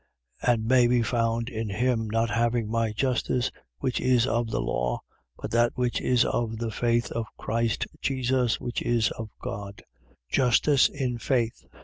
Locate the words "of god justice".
9.11-10.89